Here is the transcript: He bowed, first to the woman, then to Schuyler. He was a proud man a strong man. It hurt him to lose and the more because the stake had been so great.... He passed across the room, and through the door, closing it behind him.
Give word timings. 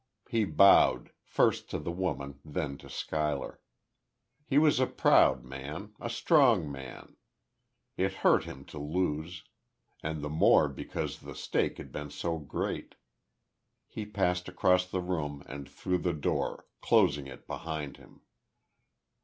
He 0.27 0.45
bowed, 0.45 1.11
first 1.21 1.69
to 1.69 1.77
the 1.77 1.91
woman, 1.91 2.39
then 2.43 2.75
to 2.79 2.89
Schuyler. 2.89 3.61
He 4.47 4.57
was 4.57 4.79
a 4.79 4.87
proud 4.87 5.43
man 5.43 5.93
a 5.99 6.09
strong 6.09 6.71
man. 6.71 7.17
It 7.97 8.11
hurt 8.25 8.45
him 8.45 8.65
to 8.65 8.79
lose 8.79 9.43
and 10.01 10.23
the 10.23 10.27
more 10.29 10.67
because 10.69 11.19
the 11.19 11.35
stake 11.35 11.77
had 11.77 11.91
been 11.91 12.09
so 12.09 12.39
great.... 12.39 12.95
He 13.85 14.07
passed 14.07 14.49
across 14.49 14.87
the 14.89 15.01
room, 15.01 15.43
and 15.45 15.69
through 15.69 15.99
the 15.99 16.13
door, 16.13 16.65
closing 16.81 17.27
it 17.27 17.45
behind 17.45 17.97
him. 17.97 18.21